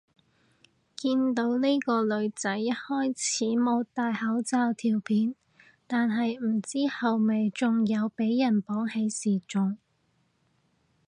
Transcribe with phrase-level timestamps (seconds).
[0.95, 5.35] 見到呢個女仔一開始冇戴口罩條片，
[5.85, 9.77] 但係唔知後尾仲有俾人綁起示眾